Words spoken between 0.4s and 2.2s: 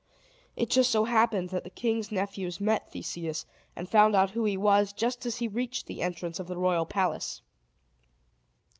It so happened that the king's